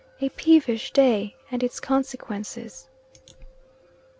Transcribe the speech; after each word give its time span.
A 0.19 0.29
PEEVISH 0.29 0.93
DAY 0.93 1.35
AND 1.51 1.61
ITS 1.61 1.79
CONSEQUENCES. 1.79 2.87